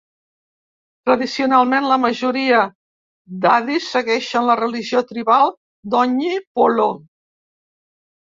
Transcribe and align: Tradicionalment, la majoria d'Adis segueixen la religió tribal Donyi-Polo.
Tradicionalment, 1.07 1.83
la 1.91 1.97
majoria 2.05 2.61
d'Adis 3.43 3.89
segueixen 3.97 4.47
la 4.47 4.55
religió 4.61 5.03
tribal 5.11 5.53
Donyi-Polo. 5.97 6.89